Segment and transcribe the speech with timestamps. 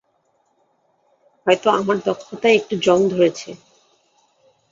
[1.47, 3.49] হয়তো আমার দক্ষতায় একটু জং ধরেছে।